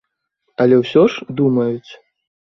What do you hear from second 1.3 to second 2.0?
думаюць.